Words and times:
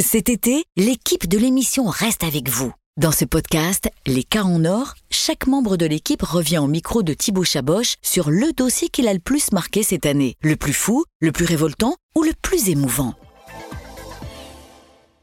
Cet 0.00 0.28
été, 0.28 0.64
l'équipe 0.76 1.28
de 1.28 1.38
l'émission 1.38 1.84
reste 1.84 2.24
avec 2.24 2.48
vous. 2.48 2.72
Dans 2.96 3.12
ce 3.12 3.24
podcast, 3.24 3.88
Les 4.06 4.24
cas 4.24 4.42
en 4.42 4.64
or, 4.64 4.94
chaque 5.08 5.46
membre 5.46 5.76
de 5.76 5.86
l'équipe 5.86 6.20
revient 6.20 6.58
au 6.58 6.66
micro 6.66 7.04
de 7.04 7.14
Thibaut 7.14 7.44
Chaboch 7.44 7.94
sur 8.02 8.28
le 8.28 8.52
dossier 8.52 8.88
qu'il 8.88 9.06
a 9.06 9.14
le 9.14 9.20
plus 9.20 9.52
marqué 9.52 9.84
cette 9.84 10.04
année. 10.04 10.34
Le 10.42 10.56
plus 10.56 10.72
fou, 10.72 11.04
le 11.20 11.30
plus 11.30 11.44
révoltant 11.44 11.94
ou 12.16 12.24
le 12.24 12.32
plus 12.42 12.70
émouvant? 12.70 13.14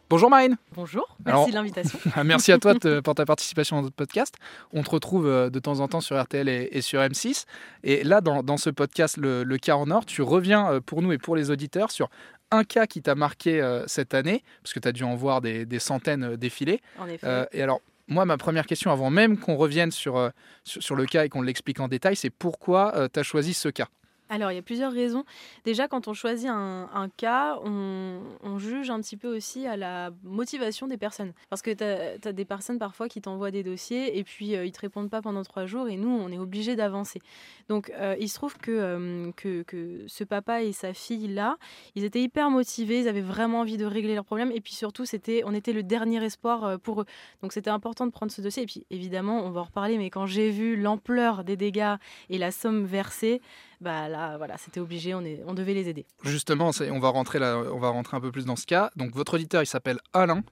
Bonjour 0.10 0.30
Marine. 0.30 0.58
Bonjour, 0.74 1.18
merci 1.26 1.52
de 1.52 1.56
l'invitation. 1.56 2.00
merci 2.24 2.52
à 2.54 2.58
toi 2.58 2.74
pour 3.04 3.16
ta 3.16 3.26
participation 3.26 3.76
dans 3.76 3.84
notre 3.84 3.96
podcast. 3.96 4.36
On 4.72 4.84
te 4.84 4.90
retrouve 4.90 5.28
euh, 5.28 5.50
de 5.50 5.60
temps 5.60 5.82
en 5.82 5.90
temps 5.90 6.02
sur 6.02 6.22
RTL 6.22 6.48
et, 6.48 6.82
sur 6.82 7.02
M6. 7.02 7.46
Et 7.84 8.04
là, 8.04 8.20
dans, 8.22 8.58
ce 8.58 8.70
podcast, 8.70 9.18
le, 9.18 9.44
le 9.44 9.58
cas 9.58 9.76
en 9.76 9.90
or, 9.92 10.06
tu 10.06 10.22
reviens 10.22 10.70
euh, 10.72 10.80
pour 10.82 11.02
nous 11.02 11.12
et 11.12 11.18
pour 11.18 11.36
les 11.36 11.50
auditeurs 11.50 11.92
sur 11.92 12.10
un 12.52 12.64
cas 12.64 12.86
qui 12.86 13.02
t'a 13.02 13.16
marqué 13.16 13.62
euh, 13.62 13.84
cette 13.88 14.14
année, 14.14 14.44
parce 14.62 14.74
que 14.74 14.80
tu 14.80 14.88
as 14.88 14.92
dû 14.92 15.04
en 15.04 15.16
voir 15.16 15.42
des, 15.42 15.80
centaines 15.80 16.24
euh, 16.24 16.38
défiler. 16.38 16.82
En 17.00 17.08
effet. 17.08 17.26
Euh, 17.26 17.46
et 17.52 17.62
alors, 17.62 17.82
moi, 18.08 18.26
ma 18.26 18.38
première 18.38 18.66
question, 18.66 18.92
avant 18.92 19.10
même 19.10 19.38
qu'on 19.38 19.56
revienne 19.56 19.92
sur, 19.92 20.32
sur, 20.66 20.96
le 20.96 21.06
cas 21.06 21.24
et 21.24 21.30
qu'on 21.30 21.42
l'explique 21.42 21.80
en 21.80 21.88
détail, 21.88 22.18
c'est 22.18 22.30
pourquoi 22.30 23.08
tu 23.14 23.20
as 23.20 23.24
choisi 23.24 23.54
ce 23.54 23.70
cas? 23.70 23.88
Alors, 24.32 24.50
il 24.50 24.56
y 24.56 24.58
a 24.58 24.62
plusieurs 24.62 24.94
raisons. 24.94 25.26
Déjà, 25.66 25.90
quand 25.90 26.08
on 26.08 26.14
choisit 26.14 26.50
un, 26.50 27.10
cas, 27.18 27.60
on, 27.66 28.58
juge 28.60 28.90
un 28.90 29.02
petit 29.02 29.18
peu 29.18 29.36
aussi 29.36 29.68
à 29.68 29.76
la 29.76 30.12
motivation 30.24 30.88
des 30.88 30.96
personnes. 30.96 31.34
Parce 31.50 31.62
que 31.62 31.72
tu 31.72 31.84
as, 31.84 32.32
des 32.32 32.46
personnes 32.46 32.80
parfois 32.80 33.10
qui 33.10 33.20
t'envoient 33.20 33.52
des 33.52 33.62
dossiers 33.62 34.18
et 34.18 34.24
puis 34.24 34.52
ils 34.52 34.72
ils 34.72 34.72
te 34.72 34.80
répondent 34.80 35.10
pas 35.10 35.22
pendant 35.22 35.44
trois 35.44 35.66
jours 35.66 35.90
et 35.90 35.98
nous, 35.98 36.10
on 36.10 36.32
est 36.32 36.38
obligé 36.38 36.78
d'avancer. 36.78 37.20
Donc, 37.68 37.92
il 38.20 38.30
se 38.30 38.36
trouve 38.36 38.58
que, 38.58 39.32
que, 39.36 39.64
que, 39.64 40.06
ce 40.08 40.24
papa 40.24 40.64
et 40.64 40.72
sa 40.72 40.94
fille-là, 40.94 41.58
ils 41.96 42.06
étaient 42.06 42.22
hyper 42.22 42.50
motivés, 42.50 43.00
ils 43.02 43.10
avaient 43.10 43.20
vraiment 43.20 43.60
envie 43.60 43.76
de 43.76 43.86
régler 43.86 44.16
leurs 44.16 44.24
problèmes 44.24 44.54
et 44.54 44.62
puis 44.62 44.74
surtout, 44.74 45.04
c'était, 45.04 45.42
on 45.46 45.54
était 45.54 45.74
le 45.74 45.84
dernier 45.84 46.24
espoir 46.24 46.80
pour 46.80 47.02
eux. 47.02 47.06
Donc, 47.42 47.52
c'était 47.52 47.70
important 47.70 48.06
de 48.06 48.12
prendre 48.12 48.32
ce 48.32 48.42
dossier. 48.42 48.64
Et 48.64 48.68
puis, 48.68 48.86
évidemment, 48.92 49.44
on 49.44 49.50
va 49.50 49.60
en 49.60 49.66
reparler, 49.66 49.98
mais 49.98 50.10
quand 50.10 50.26
j'ai 50.26 50.52
vu 50.52 50.78
l'ampleur 50.78 51.44
des 51.44 51.58
dégâts 51.58 51.96
et 52.30 52.38
la 52.38 52.52
somme 52.52 52.86
versée, 52.86 53.42
bah 53.82 54.08
là, 54.08 54.38
voilà, 54.38 54.58
c'était 54.58 54.80
obligé, 54.80 55.16
on, 55.16 55.54
devait 55.54 55.74
les 55.74 55.90
aider. 55.90 56.06
Justement, 56.24 56.70
on 56.92 57.00
va, 57.00 57.10
rentrer 57.10 57.40
là, 57.40 57.58
on 57.58 57.80
va 57.80 57.90
rentrer 57.90 58.16
un 58.16 58.22
peu 58.22 58.32
plus 58.32 58.46
dans 58.46 58.56
ce 58.56 58.68
cas. 58.68 58.92
Donc, 58.96 59.16
votre 59.16 59.34
auditeur, 59.34 59.64
il 59.64 59.66
s'appelle 59.66 59.98
Alain. 60.14 60.44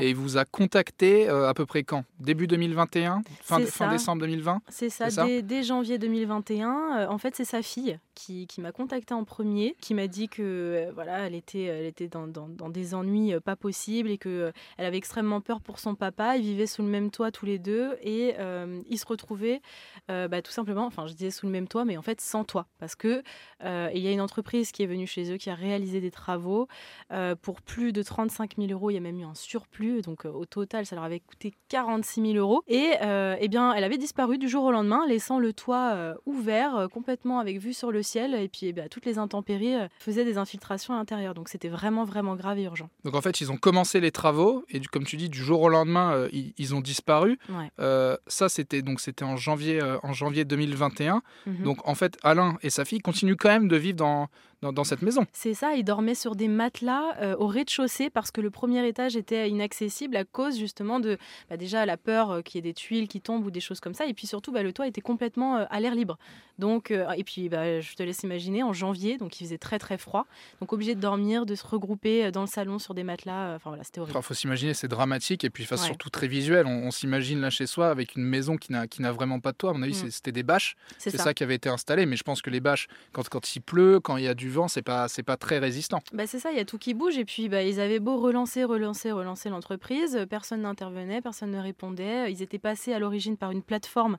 Et 0.00 0.10
il 0.10 0.16
vous 0.16 0.36
a 0.36 0.44
contacté 0.44 1.28
euh, 1.28 1.48
à 1.48 1.54
peu 1.54 1.66
près 1.66 1.82
quand? 1.82 2.04
Début 2.18 2.46
2021 2.46 3.22
fin, 3.40 3.60
fin, 3.60 3.90
décembre 3.90 4.22
2020 4.22 4.62
C'est 4.68 4.88
ça, 4.88 5.08
dès, 5.42 5.62
janvier 5.62 5.98
2021. 5.98 6.70
Euh, 6.70 7.06
en 7.08 7.18
fait, 7.18 7.34
c'est 7.36 7.44
sa 7.44 7.62
fille 7.62 7.98
qui, 8.14 8.46
qui 8.46 8.60
m'a 8.60 8.72
contacté 8.72 9.14
en 9.14 9.24
premier, 9.24 9.76
qui 9.80 9.94
m'a 9.94 10.06
dit 10.06 10.28
que 10.28 10.42
euh, 10.42 10.92
voilà, 10.94 11.26
elle 11.26 11.34
était, 11.34 11.64
elle 11.64 11.86
était 11.86 12.08
dans, 12.08 12.26
dans, 12.26 12.48
dans 12.48 12.68
des 12.68 12.94
ennuis 12.94 13.34
pas 13.44 13.56
possibles 13.56 14.10
et 14.10 14.18
que 14.18 14.52
elle 14.78 14.86
avait 14.86 14.96
extrêmement 14.96 15.40
peur 15.40 15.60
pour 15.60 15.78
son 15.78 15.94
papa. 15.94 16.36
Ils 16.36 16.42
vivaient 16.42 16.66
sous 16.66 16.82
le 16.82 16.88
même 16.88 17.10
toit 17.10 17.30
tous 17.30 17.46
les 17.46 17.58
deux 17.58 17.96
et 18.02 18.34
ils 18.88 18.98
se 18.98 19.06
retrouvaient 19.06 19.60
bah, 20.08 20.42
tout 20.42 20.52
simplement, 20.52 20.86
enfin 20.86 21.06
je 21.06 21.14
disais 21.14 21.30
sous 21.30 21.46
le 21.46 21.52
même 21.52 21.68
toit, 21.68 21.84
mais 21.84 21.96
en 21.96 22.02
fait 22.02 22.20
sans 22.20 22.44
toit. 22.44 22.66
Parce 22.78 22.94
que 22.94 23.22
il 23.62 23.98
y 23.98 24.08
a 24.08 24.10
une 24.10 24.20
entreprise 24.20 24.72
qui 24.72 24.82
est 24.82 24.86
venue 24.86 25.06
chez 25.06 25.32
eux, 25.32 25.36
qui 25.36 25.50
a 25.50 25.54
réalisé 25.54 26.00
des 26.00 26.10
travaux 26.10 26.68
pour 27.42 27.62
plus 27.62 27.92
de 27.92 28.02
35 28.02 28.56
000 28.58 28.70
euros. 28.70 28.90
Il 28.90 28.94
y 28.94 28.98
a 28.98 29.00
même 29.00 29.18
eu 29.18 29.24
un 29.24 29.34
surplus 29.34 29.81
donc 29.82 30.24
euh, 30.24 30.30
au 30.30 30.44
total, 30.44 30.86
ça 30.86 30.94
leur 30.94 31.04
avait 31.04 31.20
coûté 31.20 31.52
46 31.68 32.32
000 32.32 32.34
euros. 32.34 32.62
Et 32.68 32.92
euh, 33.02 33.36
eh 33.40 33.48
bien, 33.48 33.72
elle 33.74 33.84
avait 33.84 33.98
disparu 33.98 34.38
du 34.38 34.48
jour 34.48 34.64
au 34.64 34.72
lendemain, 34.72 35.06
laissant 35.06 35.38
le 35.38 35.52
toit 35.52 35.92
euh, 35.94 36.14
ouvert, 36.26 36.88
complètement 36.92 37.38
avec 37.38 37.58
vue 37.58 37.72
sur 37.72 37.90
le 37.90 38.02
ciel. 38.02 38.34
Et 38.34 38.48
puis, 38.48 38.66
eh 38.66 38.72
bien, 38.72 38.86
toutes 38.88 39.06
les 39.06 39.18
intempéries 39.18 39.74
faisaient 39.98 40.24
des 40.24 40.38
infiltrations 40.38 40.94
à 40.94 40.98
l'intérieur. 40.98 41.34
Donc, 41.34 41.48
c'était 41.48 41.68
vraiment, 41.68 42.04
vraiment 42.04 42.36
grave 42.36 42.58
et 42.58 42.64
urgent. 42.64 42.88
Donc, 43.04 43.14
en 43.14 43.20
fait, 43.20 43.40
ils 43.40 43.50
ont 43.50 43.56
commencé 43.56 44.00
les 44.00 44.12
travaux 44.12 44.64
et, 44.68 44.80
comme 44.80 45.04
tu 45.04 45.16
dis, 45.16 45.28
du 45.28 45.38
jour 45.38 45.62
au 45.62 45.68
lendemain, 45.68 46.28
ils, 46.32 46.74
ont 46.74 46.80
disparu. 46.80 47.38
ça, 47.78 48.48
c'était 48.48 48.82
donc 48.82 49.00
c'était 49.00 49.24
en 49.24 49.36
janvier, 49.36 49.80
en 50.02 50.12
janvier 50.12 50.44
2021. 50.44 51.22
Mhm. 51.46 51.62
Donc, 51.64 51.86
en 51.88 51.94
fait, 51.94 52.16
Alain 52.22 52.56
et 52.62 52.70
sa 52.70 52.84
fille 52.84 53.00
continuent 53.00 53.36
quand 53.38 53.48
même 53.48 53.68
de 53.68 53.76
vivre 53.76 53.96
dans 53.96 54.28
dans, 54.70 54.84
cette 54.84 55.02
maison. 55.02 55.26
C'est 55.32 55.54
ça, 55.54 55.74
ils 55.74 55.84
dormaient 55.84 56.14
sur 56.14 56.36
des 56.36 56.48
matelas 56.48 57.16
euh, 57.20 57.34
au 57.38 57.46
rez-de-chaussée 57.46 58.10
parce 58.10 58.30
que 58.30 58.40
le 58.40 58.50
premier 58.50 58.86
étage 58.86 59.16
était 59.16 59.48
inaccessible 59.48 60.16
à 60.16 60.24
cause 60.24 60.58
justement 60.58 61.00
de 61.00 61.18
bah, 61.50 61.56
déjà 61.56 61.84
la 61.84 61.96
peur 61.96 62.30
euh, 62.30 62.42
qu'il 62.42 62.56
y 62.56 62.58
ait 62.60 62.70
des 62.70 62.74
tuiles 62.74 63.08
qui 63.08 63.20
tombent 63.20 63.44
ou 63.44 63.50
des 63.50 63.60
choses 63.60 63.80
comme 63.80 63.94
ça. 63.94 64.06
Et 64.06 64.14
puis 64.14 64.26
surtout, 64.26 64.52
bah, 64.52 64.62
le 64.62 64.72
toit 64.72 64.86
était 64.86 65.00
complètement 65.00 65.56
euh, 65.56 65.64
à 65.70 65.80
l'air 65.80 65.94
libre. 65.94 66.18
Donc, 66.58 66.92
et 66.92 67.24
puis 67.24 67.48
bah, 67.48 67.80
je 67.80 67.94
te 67.94 68.02
laisse 68.04 68.22
imaginer, 68.22 68.62
en 68.62 68.72
janvier, 68.72 69.16
donc 69.16 69.40
il 69.40 69.44
faisait 69.44 69.58
très 69.58 69.80
très 69.80 69.98
froid. 69.98 70.26
Donc 70.60 70.72
obligé 70.72 70.94
de 70.94 71.00
dormir, 71.00 71.44
de 71.44 71.56
se 71.56 71.66
regrouper 71.66 72.30
dans 72.30 72.42
le 72.42 72.46
salon 72.46 72.78
sur 72.78 72.94
des 72.94 73.02
matelas. 73.02 73.56
Enfin 73.56 73.70
voilà, 73.70 73.82
c'était 73.82 74.00
horrible. 74.00 74.16
Il 74.16 74.22
faut 74.22 74.34
s'imaginer, 74.34 74.74
c'est 74.74 74.86
dramatique 74.86 75.42
et 75.42 75.50
puis 75.50 75.64
surtout 75.64 76.10
très 76.10 76.28
visuel. 76.28 76.66
On, 76.66 76.90
s'imagine 76.92 77.40
là 77.40 77.50
chez 77.50 77.66
soi 77.66 77.88
avec 77.88 78.14
une 78.14 78.22
maison 78.22 78.58
qui 78.58 78.70
n'a 78.70 79.12
vraiment 79.12 79.40
pas 79.40 79.52
de 79.52 79.56
toit. 79.56 79.70
À 79.70 79.72
mon 79.72 79.82
avis, 79.82 79.94
mm. 80.04 80.10
c'était 80.10 80.30
des 80.30 80.42
bâches. 80.42 80.76
C'est 80.98 81.10
ça. 81.10 81.24
ça. 81.24 81.34
qui 81.34 81.42
avait 81.42 81.54
été 81.54 81.68
installé. 81.68 82.06
Mais 82.06 82.16
je 82.16 82.22
pense 82.22 82.42
que 82.42 82.50
les 82.50 82.60
bâches, 82.60 82.86
quand, 83.12 83.28
quand 83.28 83.56
il 83.56 83.60
pleut, 83.60 83.98
quand 83.98 84.18
il 84.18 84.24
y 84.24 84.28
a 84.28 84.34
du 84.34 84.51
c'est 84.68 84.82
pas 84.82 85.08
c'est 85.08 85.22
pas 85.22 85.36
très 85.36 85.58
résistant. 85.58 86.00
Bah 86.12 86.26
c'est 86.26 86.38
ça, 86.38 86.50
il 86.50 86.56
y 86.56 86.60
a 86.60 86.64
tout 86.64 86.78
qui 86.78 86.94
bouge 86.94 87.18
et 87.18 87.24
puis 87.24 87.48
bah, 87.48 87.62
ils 87.62 87.80
avaient 87.80 88.00
beau 88.00 88.16
relancer, 88.18 88.64
relancer, 88.64 89.12
relancer 89.12 89.48
l'entreprise, 89.48 90.26
personne 90.28 90.62
n'intervenait, 90.62 91.20
personne 91.20 91.50
ne 91.50 91.60
répondait. 91.60 92.30
Ils 92.32 92.42
étaient 92.42 92.58
passés 92.58 92.92
à 92.92 92.98
l'origine 92.98 93.36
par 93.36 93.50
une 93.50 93.62
plateforme 93.62 94.18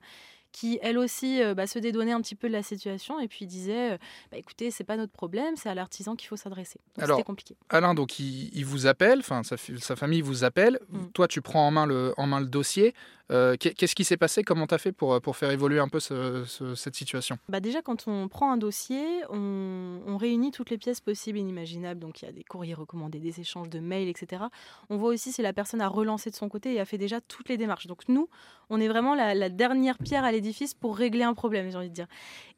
qui 0.54 0.78
elle 0.82 0.98
aussi 0.98 1.42
euh, 1.42 1.52
bah, 1.52 1.66
se 1.66 1.80
dédouanait 1.80 2.12
un 2.12 2.20
petit 2.20 2.36
peu 2.36 2.46
de 2.46 2.52
la 2.52 2.62
situation 2.62 3.18
et 3.18 3.26
puis 3.26 3.44
disait 3.44 3.92
euh, 3.92 3.98
bah, 4.30 4.38
écoutez 4.38 4.70
c'est 4.70 4.84
pas 4.84 4.96
notre 4.96 5.12
problème 5.12 5.56
c'est 5.56 5.68
à 5.68 5.74
l'artisan 5.74 6.14
qu'il 6.14 6.28
faut 6.28 6.36
s'adresser 6.36 6.78
c'était 6.96 7.24
compliqué 7.24 7.56
Alain 7.68 7.92
donc 7.92 8.20
il, 8.20 8.64
vous 8.64 8.86
appelle 8.86 9.18
enfin 9.18 9.42
sa, 9.42 9.56
famille 9.96 10.22
vous 10.22 10.44
appelle 10.44 10.78
mm. 10.90 11.06
toi 11.12 11.26
tu 11.26 11.42
prends 11.42 11.66
en 11.66 11.72
main 11.72 11.86
le 11.86 12.14
en 12.16 12.28
main 12.28 12.38
le 12.38 12.46
dossier 12.46 12.94
euh, 13.32 13.56
qu'est-ce 13.58 13.94
qui 13.94 14.04
s'est 14.04 14.18
passé? 14.18 14.42
Comment 14.42 14.66
tu 14.66 14.74
as 14.74 14.78
fait 14.78 14.92
pour, 14.92 15.18
pour 15.22 15.36
faire 15.36 15.50
évoluer 15.50 15.78
un 15.78 15.88
peu 15.88 15.98
cette 15.98 16.94
situation? 16.94 17.38
Bah 17.48 17.60
Déjà, 17.60 17.80
quand 17.80 18.06
on 18.06 18.28
prend 18.28 18.52
un 18.52 18.58
dossier, 18.58 19.02
on, 19.30 20.00
on, 20.06 20.18
réunit 20.18 20.50
toutes 20.50 20.68
les 20.68 20.76
pièces 20.76 21.00
possibles 21.00 21.38
et 21.38 21.40
inimaginables. 21.40 21.98
Donc, 21.98 22.20
il 22.20 22.26
y 22.26 22.28
a 22.28 22.32
des 22.32 22.44
courriers 22.44 22.74
recommandés, 22.74 23.20
des 23.20 23.40
échanges 23.40 23.70
de 23.70 23.80
mails, 23.80 24.08
etc. 24.08 24.44
On 24.90 24.98
voit 24.98 25.08
aussi 25.08 25.32
si 25.32 25.40
la 25.40 25.54
personne 25.54 25.80
a 25.80 25.88
relancé 25.88 26.30
de 26.30 26.36
son 26.36 26.50
côté 26.50 26.74
et 26.74 26.80
a 26.80 26.84
fait 26.84 26.98
déjà 26.98 27.22
toutes 27.22 27.48
les 27.48 27.56
démarches. 27.56 27.86
Donc, 27.86 28.02
nous, 28.08 28.28
on 28.68 28.78
est 28.80 28.88
vraiment 28.88 29.14
la, 29.14 29.48
dernière 29.48 29.96
pierre 29.98 30.24
à 30.24 30.32
l'édifice 30.32 30.43
pour 30.80 30.96
régler 30.96 31.24
un 31.24 31.34
problème, 31.34 31.70
j'ai 31.70 31.76
envie 31.76 31.90
de 31.90 31.94
dire. 31.94 32.06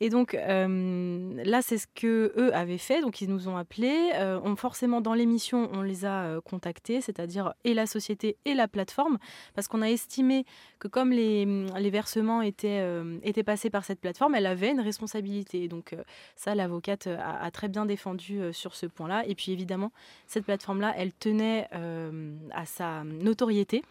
Et 0.01 0.09
donc, 0.09 0.35
euh, 0.35 1.43
là, 1.45 1.63
c'est 1.63 1.79
ce 1.79 1.87
que 1.87 2.33
eux 2.37 2.55
avaient 2.55 2.79
fait. 2.79 3.01
Donc, 3.01 3.21
ils 3.21 3.29
nous 3.29 3.49
ont 3.49 3.57
appelés. 3.57 4.11
Euh, 4.15 4.41
on, 4.45 4.57
forcément, 4.57 5.01
dans 5.01 5.15
l'émission, 5.15 5.71
on 5.73 5.83
les 5.83 6.05
a 6.05 6.41
contactés, 6.45 7.01
c'est-à-dire 7.01 7.55
et 7.65 7.75
la 7.75 7.87
société 7.87 8.37
et 8.45 8.55
la 8.55 8.69
plateforme, 8.69 9.19
parce 9.55 9.69
qu'on 9.69 9.83
a 9.83 9.91
estimé 9.91 10.45
que 10.79 10.89
comme 10.89 11.11
les, 11.11 11.45
les 11.45 11.91
versements 11.91 12.43
étaient, 12.43 12.81
euh, 12.81 13.43
passés 13.45 13.71
par 13.71 13.85
cette 13.85 14.01
plateforme, 14.01 14.35
elle 14.35 14.47
avait 14.47 14.71
une 14.71 14.81
responsabilité. 14.81 15.69
Donc 15.69 15.93
euh, 15.93 16.03
ça, 16.37 16.55
l'avocate 16.55 17.07
a, 17.07 17.51
très 17.51 17.69
bien 17.69 17.87
défendu 17.87 18.41
euh, 18.41 18.53
sur 18.53 18.75
ce 18.75 18.87
point-là. 18.87 19.27
Et 19.27 19.35
puis 19.35 19.53
évidemment, 19.53 19.93
cette 20.27 20.45
plateforme-là, 20.45 20.95
elle 20.97 21.13
tenait 21.13 21.69
à 22.53 22.67
sa 22.67 23.05
notoriété. 23.05 23.83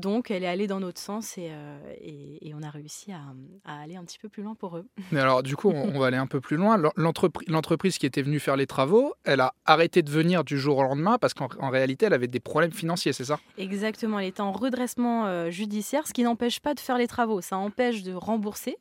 Donc, 0.00 0.30
elle 0.30 0.42
est 0.42 0.48
allée 0.48 0.66
dans 0.66 0.80
notre 0.80 1.00
sens 1.00 1.36
et, 1.38 1.50
euh, 1.50 1.78
et, 2.00 2.52
on 2.54 2.62
a 2.62 2.70
réussi 2.70 3.12
à, 3.12 3.20
aller 3.64 3.96
un 3.96 4.04
petit 4.04 4.18
peu 4.18 4.28
plus 4.28 4.42
loin 4.42 4.54
pour 4.54 4.76
eux. 4.76 4.86
Mais 5.12 5.20
alors, 5.20 5.42
du 5.42 5.56
coup, 5.56 5.70
on, 5.70 5.98
va 5.98 6.06
aller 6.06 6.16
un 6.16 6.26
peu 6.26 6.40
plus 6.40 6.56
loin. 6.56 6.80
L'entreprise 6.96 7.98
qui 7.98 8.06
était 8.06 8.22
venue 8.22 8.40
faire 8.40 8.56
les 8.56 8.66
travaux, 8.66 9.14
elle 9.24 9.40
a 9.40 9.54
arrêté 9.66 10.02
de 10.02 10.10
venir 10.10 10.42
du 10.42 10.58
jour 10.58 10.78
au 10.78 10.82
lendemain 10.82 11.18
parce 11.18 11.34
qu'en 11.34 11.70
réalité, 11.70 12.06
elle 12.06 12.14
avait 12.14 12.26
des 12.26 12.40
problèmes 12.40 12.72
financiers, 12.72 13.12
c'est 13.12 13.24
ça? 13.24 13.38
Exactement. 13.58 14.18
Elle 14.18 14.28
était 14.28 14.40
en 14.40 14.52
redressement 14.52 15.26
euh, 15.26 15.50
judiciaire, 15.50 16.06
ce 16.06 16.12
qui 16.12 16.22
n'empêche 16.22 16.60
pas 16.60 16.74
de 16.74 16.80
faire 16.80 16.98
les 16.98 17.06
travaux. 17.06 17.40
Ça 17.40 17.56
empêche 17.56 18.02
de 18.02 18.12
rembourser 18.12 18.78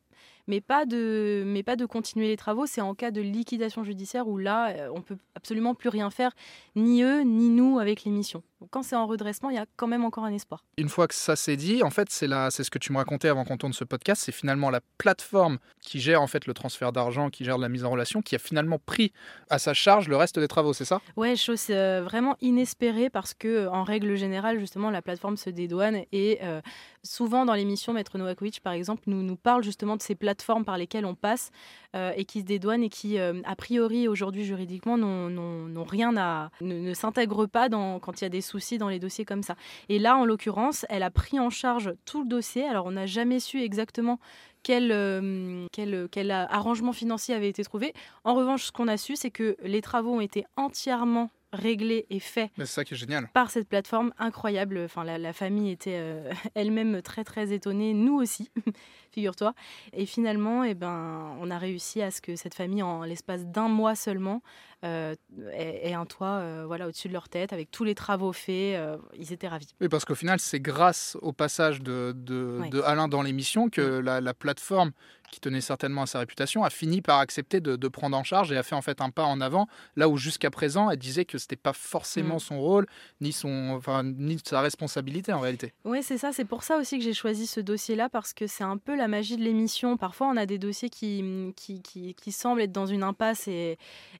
mais 0.49 0.61
pas 0.61 0.85
de, 0.85 1.43
mais 1.45 1.61
pas 1.61 1.75
de 1.75 1.85
continuer 1.85 2.27
les 2.27 2.35
travaux. 2.35 2.65
C'est 2.65 2.81
en 2.81 2.95
cas 2.95 3.11
de 3.11 3.21
liquidation 3.21 3.83
judiciaire 3.83 4.27
où 4.27 4.37
là, 4.37 4.71
euh, 4.71 4.89
on 4.93 5.01
peut 5.01 5.17
absolument 5.35 5.75
plus 5.75 5.89
rien 5.89 6.09
faire, 6.09 6.31
ni 6.75 7.03
eux, 7.03 7.21
ni 7.21 7.49
nous, 7.49 7.79
avec 7.79 8.03
l'émission. 8.03 8.41
Donc 8.59 8.69
quand 8.71 8.83
c'est 8.83 8.95
en 8.95 9.05
redressement, 9.05 9.51
il 9.51 9.55
y 9.55 9.59
a 9.59 9.65
quand 9.77 9.87
même 9.87 10.03
encore 10.03 10.25
un 10.25 10.33
espoir. 10.33 10.65
Une 10.77 10.89
fois 10.89 11.07
que 11.07 11.13
ça 11.13 11.35
s'est 11.35 11.55
dit, 11.55 11.81
en 11.83 11.91
fait, 11.91 12.09
c'est 12.09 12.27
c'est 12.49 12.63
ce 12.63 12.71
que 12.71 12.79
tu 12.79 12.91
me 12.91 12.97
racontais 12.97 13.29
avant 13.29 13.45
qu'on 13.45 13.57
tourne 13.57 13.73
ce 13.73 13.83
podcast, 13.83 14.23
c'est 14.25 14.31
finalement 14.31 14.69
la 14.69 14.81
plateforme 14.97 15.59
qui 15.81 15.99
gère 15.99 16.21
en 16.21 16.27
fait 16.27 16.45
le 16.45 16.53
transfert 16.53 16.91
d'argent, 16.91 17.29
qui 17.29 17.45
gère 17.45 17.57
la 17.57 17.69
mise 17.69 17.85
en 17.85 17.91
relation, 17.91 18.21
qui 18.21 18.35
a 18.35 18.39
finalement 18.39 18.79
pris 18.79 19.13
à 19.49 19.59
sa 19.59 19.73
charge 19.73 20.09
le 20.09 20.17
reste 20.17 20.39
des 20.39 20.47
travaux, 20.47 20.73
c'est 20.73 20.85
ça? 20.85 20.99
Ouais, 21.15 21.35
chose 21.35 21.67
euh, 21.69 22.01
vraiment 22.03 22.35
inespérée 22.41 23.09
parce 23.09 23.33
que 23.33 23.67
en 23.67 23.83
règle 23.83 24.15
générale, 24.15 24.59
justement, 24.59 24.89
la 24.89 25.01
plateforme 25.01 25.37
se 25.37 25.49
dédouane 25.49 26.01
et 26.11 26.39
euh, 26.43 26.59
souvent 27.03 27.45
dans 27.45 27.53
l'émission 27.53 27.93
Maître 27.93 28.17
Novakovic, 28.17 28.61
par 28.61 28.73
exemple, 28.73 29.03
nous 29.07 29.21
nous 29.21 29.37
parle 29.37 29.63
justement 29.63 29.95
de 29.95 30.01
ces 30.01 30.15
plateformes 30.15 30.38
par 30.65 30.77
lesquelles 30.77 31.05
on 31.05 31.15
passe 31.15 31.51
euh, 31.95 32.11
et 32.15 32.25
qui 32.25 32.41
se 32.41 32.45
dédouanent 32.45 32.83
et 32.83 32.89
qui, 32.89 33.17
a 33.19 33.55
priori, 33.55 34.07
aujourd'hui 34.07 34.43
juridiquement, 34.43 34.97
n'ont 34.97 35.83
rien 35.83 36.15
à 36.17 36.49
ne, 36.61 36.93
s'intègrent 36.93 37.47
pas 37.47 37.69
quand 37.69 38.21
il 38.21 38.23
y 38.23 38.25
a 38.25 38.29
des 38.29 38.41
soucis 38.41 38.77
dans 38.77 38.89
les 38.89 38.99
dossiers 38.99 39.25
comme 39.25 39.43
ça. 39.43 39.55
Et 39.89 39.99
là, 39.99 40.17
en 40.17 40.25
l'occurrence, 40.25 40.85
elle 40.89 41.03
a 41.03 41.11
pris 41.11 41.39
en 41.39 41.49
charge 41.49 41.93
tout 42.05 42.21
le 42.23 42.27
dossier. 42.27 42.65
Alors, 42.65 42.85
on 42.85 42.91
n'a 42.91 43.05
jamais 43.05 43.39
su 43.39 43.61
exactement 43.61 44.19
quel, 44.63 44.91
euh, 44.91 45.67
quel, 45.71 46.31
arrangement 46.31 46.93
financier 46.93 47.35
avait 47.35 47.49
été 47.49 47.63
trouvé. 47.63 47.93
En 48.23 48.35
revanche, 48.35 48.65
ce 48.65 48.71
qu'on 48.71 48.87
a 48.87 48.97
su, 48.97 49.15
c'est 49.15 49.31
que 49.31 49.57
les 49.63 49.81
travaux 49.81 50.15
ont 50.15 50.21
été 50.21 50.45
entièrement 50.55 51.29
réglé 51.51 52.05
et 52.09 52.19
fait 52.19 52.51
c'est 52.57 52.65
ça 52.65 52.83
qui 52.85 52.93
est 52.93 52.97
génial. 52.97 53.27
par 53.33 53.49
cette 53.49 53.67
plateforme 53.67 54.13
incroyable. 54.19 54.81
Enfin, 54.85 55.03
la, 55.03 55.17
la 55.17 55.33
famille 55.33 55.71
était 55.71 55.97
euh, 55.97 56.31
elle-même 56.55 57.01
très 57.01 57.23
très 57.23 57.51
étonnée, 57.51 57.93
nous 57.93 58.15
aussi, 58.21 58.51
figure-toi. 59.11 59.53
Et 59.93 60.05
finalement, 60.05 60.63
eh 60.63 60.75
ben, 60.75 61.35
on 61.39 61.49
a 61.49 61.57
réussi 61.57 62.01
à 62.01 62.11
ce 62.11 62.21
que 62.21 62.35
cette 62.35 62.53
famille, 62.53 62.83
en 62.83 63.03
l'espace 63.03 63.45
d'un 63.45 63.67
mois 63.67 63.95
seulement, 63.95 64.41
euh, 64.85 65.15
ait, 65.51 65.89
ait 65.89 65.93
un 65.93 66.05
toit 66.05 66.27
euh, 66.39 66.63
voilà, 66.67 66.87
au-dessus 66.87 67.07
de 67.07 67.13
leur 67.13 67.29
tête, 67.29 67.51
avec 67.51 67.71
tous 67.71 67.83
les 67.83 67.95
travaux 67.95 68.31
faits. 68.31 68.79
ils 69.17 69.33
étaient 69.33 69.47
ravis. 69.47 69.67
Oui, 69.81 69.89
parce 69.89 70.05
qu'au 70.05 70.15
final, 70.15 70.39
c'est 70.39 70.59
grâce 70.59 71.17
au 71.21 71.33
passage 71.33 71.81
de, 71.81 72.13
de, 72.15 72.59
Ouais. 72.61 72.69
de 72.69 72.81
Alain 72.81 73.07
dans 73.07 73.21
l'émission 73.23 73.69
que 73.69 73.81
la, 73.81 74.21
la 74.21 74.33
plateforme, 74.33 74.91
qui 75.31 75.39
tenait 75.39 75.61
certainement 75.61 76.03
à 76.03 76.05
sa 76.07 76.19
réputation, 76.19 76.63
a 76.63 76.69
fini 76.69 77.01
par 77.01 77.19
accepter 77.19 77.59
de, 77.61 77.75
de 77.75 77.87
prendre 77.87 78.17
en 78.17 78.23
charge 78.23 78.51
et 78.51 78.57
a 78.57 78.63
fait 78.63 78.75
en 78.75 78.81
fait 78.81 79.01
un 79.01 79.09
pas 79.09 79.23
en 79.25 79.41
avant, 79.41 79.67
là 79.95 80.09
où 80.09 80.17
jusqu'à 80.17 80.49
présent, 80.49 80.89
elle 80.89 80.97
disait 80.97 81.25
que 81.25 81.37
c'était 81.37 81.55
pas 81.55 81.73
forcément 81.73 82.35
Mm. 82.35 82.39
son 82.39 82.59
rôle, 82.61 82.87
ni, 83.21 83.31
son, 83.31 83.71
enfin, 83.77 84.03
ni 84.03 84.37
sa 84.43 84.61
responsabilité 84.61 85.31
en 85.33 85.39
réalité. 85.39 85.73
Oui, 85.85 86.03
c'est 86.03 86.17
ça. 86.17 86.31
C'est 86.31 86.45
pour 86.45 86.63
ça 86.63 86.77
aussi 86.77 86.97
que 86.97 87.03
j'ai 87.03 87.13
choisi 87.13 87.47
ce 87.47 87.59
dossier-là, 87.59 88.09
parce 88.09 88.33
que 88.33 88.47
c'est 88.47 88.63
un 88.63 88.77
peu 88.77 88.95
la 88.95 89.07
magie 89.07 89.37
de 89.37 89.43
l'émission. 89.43 89.97
Parfois, 89.97 90.27
on 90.27 90.37
a 90.37 90.45
des 90.45 90.57
dossiers 90.57 90.89
qui, 90.89 91.53
qui, 91.55 91.81
qui, 91.81 92.13
qui 92.15 92.31
semblent 92.31 92.61
être 92.61 92.71
dans 92.71 92.85
une 92.85 93.03
impasse 93.03 93.47
et, 93.47 93.77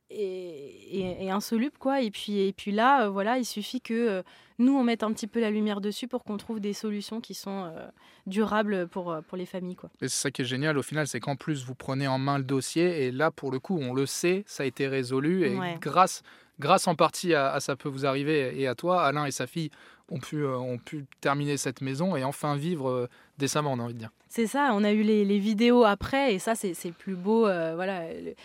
et, 0.10 1.00
et- 1.00 1.26
et 1.26 1.32
insolubles, 1.32 1.78
quoi. 1.78 2.02
Et 2.02 2.12
puis, 2.12 2.40
et 2.40 2.54
puis 2.54 2.72
là, 2.72 3.04
euh, 3.06 3.10
voilà, 3.10 3.38
il 3.38 3.46
suffit 3.46 3.82
que 3.82 3.94
euh, 3.94 4.24
nous, 4.60 4.78
on 4.78 4.84
mette 4.84 5.04
un 5.04 5.12
petit 5.12 5.26
peu 5.28 5.40
la 5.40 5.50
lumière 5.50 5.82
dessus 5.82 6.08
pour 6.08 6.24
qu'on 6.24 6.38
trouve 6.38 6.60
des 6.60 6.74
solutions 6.74 7.22
qui 7.22 7.34
sont 7.34 7.64
euh, 7.74 7.88
durables 8.28 8.88
pour, 8.88 9.12
euh, 9.12 9.22
pour 9.22 9.38
les 9.38 9.46
familles, 9.46 9.76
quoi. 9.76 9.90
Et 10.02 10.08
c'est 10.08 10.22
ça 10.22 10.32
qui 10.32 10.42
est 10.44 10.46
génial 10.46 10.78
au 10.78 10.84
final, 10.84 11.08
c'est 11.08 11.20
qu'en 11.20 11.36
plus, 11.36 11.66
vous 11.66 11.76
prenez 11.76 12.08
en 12.08 12.20
main 12.20 12.38
le 12.38 12.44
dossier 12.44 13.06
et 13.06 13.12
là, 13.12 13.32
pour 13.32 13.52
le 13.52 13.60
coup, 13.60 13.78
on 13.82 13.94
le 13.94 14.06
sait, 14.06 14.44
ça 14.46 14.64
a 14.64 14.66
été 14.66 14.88
résolu 14.88 15.46
et 15.46 15.58
Ouais. 15.58 15.78
grâce, 15.82 16.22
grâce 16.60 16.88
en 16.88 16.96
partie 16.96 17.34
à, 17.34 17.52
à 17.54 17.60
ça 17.60 17.76
peut 17.76 17.90
vous 17.90 18.06
arriver 18.06 18.60
et 18.60 18.68
à 18.68 18.76
toi, 18.76 19.04
Alain 19.04 19.26
et 19.26 19.32
sa 19.32 19.48
fille 19.48 19.72
ont 20.12 20.20
pu, 20.20 20.38
euh, 20.44 20.58
ont 20.58 20.78
pu 20.78 21.06
terminer 21.22 21.58
cette 21.58 21.82
maison 21.82 22.16
et 22.16 22.24
enfin 22.24 22.56
vivre 22.56 22.90
euh, 22.90 23.08
décemment, 23.38 23.72
on 23.74 23.80
a 23.80 23.84
envie 23.84 23.94
de 23.94 24.00
dire. 24.00 24.12
C'est 24.32 24.46
ça, 24.46 24.70
on 24.74 24.84
a 24.84 24.92
eu 24.92 25.02
les, 25.02 25.26
les 25.26 25.40
vidéos 25.40 25.84
après, 25.86 26.36
et 26.36 26.40
ça, 26.40 26.54
c'est 26.54 26.76
c'est 26.76 26.90
le 26.90 26.94
plus 26.94 27.16
beau, 27.16 27.48
euh, 27.48 27.72
voilà, 27.74 28.02
le, 28.14 28.36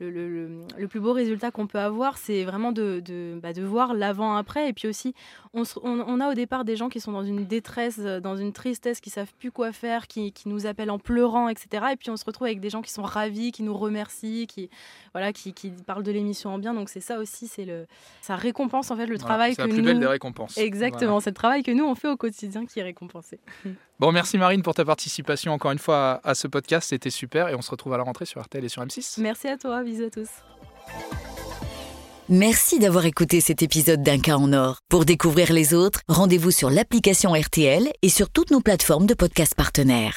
le, 0.00 0.10
le- 0.10 0.48
le- 0.76 0.88
plus 0.88 0.98
beau 0.98 1.12
résultat 1.12 1.52
qu'on 1.52 1.68
peut 1.68 1.78
avoir, 1.78 2.18
c'est 2.18 2.42
vraiment 2.42 2.72
de, 2.72 2.98
de, 2.98 3.38
bah, 3.40 3.52
de 3.52 3.62
voir 3.62 3.94
l'avant-après. 3.94 4.68
Et 4.70 4.72
puis 4.72 4.88
aussi, 4.88 5.14
on, 5.52 5.62
se- 5.64 5.78
on, 5.84 6.00
on 6.00 6.18
a 6.20 6.28
au 6.30 6.34
départ 6.34 6.64
des 6.64 6.74
gens 6.74 6.88
qui 6.88 6.98
sont 6.98 7.12
dans 7.12 7.22
une 7.22 7.44
détresse, 7.46 8.00
dans 8.00 8.36
une 8.36 8.52
tristesse, 8.52 9.00
qui 9.00 9.10
savent 9.10 9.32
plus 9.38 9.52
quoi 9.52 9.70
faire, 9.70 10.08
qui, 10.08 10.32
qui 10.32 10.48
nous 10.48 10.66
appellent 10.66 10.90
en 10.90 10.98
pleurant, 10.98 11.48
etc. 11.48 11.68
Et 11.92 11.96
puis 11.96 12.10
on 12.10 12.16
se 12.16 12.24
retrouve 12.24 12.46
avec 12.48 12.58
des 12.58 12.70
gens 12.70 12.82
qui 12.82 12.90
sont 12.92 13.02
ravis, 13.02 13.52
qui 13.52 13.62
nous 13.62 13.74
remercient, 13.76 14.46
qui, 14.48 14.68
voilà, 15.12 15.32
qui, 15.32 15.52
qui 15.52 15.70
parlent 15.70 16.02
de 16.02 16.10
l'émission 16.12 16.50
en 16.54 16.58
bien. 16.58 16.74
Donc 16.74 16.88
c'est 16.88 17.00
ça 17.00 17.20
aussi, 17.20 17.46
c'est 17.46 17.64
le, 17.66 17.86
ça 18.20 18.34
récompense 18.34 18.90
en 18.90 18.96
fait 18.96 19.06
le 19.06 19.14
Voilà, 19.14 19.24
travail 19.24 19.50
c'est 19.54 19.62
que 19.62 19.68
la 19.68 19.74
plus 19.74 19.78
nous. 19.78 19.84
belle 19.84 20.00
des 20.00 20.06
récompenses. 20.06 20.58
Exactement, 20.58 20.83
c'est 21.20 21.30
le 21.30 21.34
travail 21.34 21.62
que 21.62 21.70
nous 21.70 21.84
on 21.84 21.94
fait 21.94 22.08
au 22.08 22.16
quotidien 22.16 22.66
qui 22.66 22.80
est 22.80 22.84
récompensé. 22.84 23.38
Bon, 24.00 24.10
merci 24.10 24.38
Marine 24.38 24.62
pour 24.62 24.74
ta 24.74 24.84
participation 24.84 25.52
encore 25.52 25.70
une 25.70 25.78
fois 25.78 26.20
à, 26.24 26.30
à 26.30 26.34
ce 26.34 26.48
podcast, 26.48 26.88
c'était 26.88 27.10
super 27.10 27.48
et 27.48 27.54
on 27.54 27.62
se 27.62 27.70
retrouve 27.70 27.94
à 27.94 27.96
la 27.96 28.02
rentrée 28.02 28.26
sur 28.26 28.42
RTL 28.42 28.64
et 28.64 28.68
sur 28.68 28.82
M6. 28.82 29.20
Merci 29.20 29.46
à 29.46 29.56
toi, 29.56 29.84
bisous 29.84 30.06
à 30.06 30.10
tous. 30.10 30.28
Merci 32.30 32.78
d'avoir 32.78 33.04
écouté 33.04 33.42
cet 33.42 33.62
épisode 33.62 34.02
d'Un 34.02 34.18
cas 34.18 34.36
en 34.36 34.52
or. 34.54 34.78
Pour 34.88 35.04
découvrir 35.04 35.52
les 35.52 35.74
autres, 35.74 36.00
rendez-vous 36.08 36.50
sur 36.50 36.70
l'application 36.70 37.34
RTL 37.34 37.92
et 38.00 38.08
sur 38.08 38.30
toutes 38.30 38.50
nos 38.50 38.60
plateformes 38.60 39.04
de 39.04 39.12
podcast 39.12 39.54
partenaires. 39.54 40.16